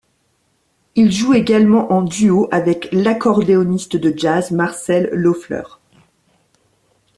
Il 0.95 1.11
joue 1.11 1.35
également 1.35 1.93
en 1.93 2.01
duo 2.01 2.47
avec 2.51 2.89
l'accordéoniste 2.91 3.97
de 3.97 4.11
jazz, 4.17 4.49
Marcel 4.49 5.11
Loeffler. 5.13 5.61